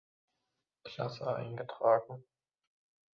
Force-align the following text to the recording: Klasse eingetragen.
Klasse 0.83 1.31
eingetragen. 1.35 2.25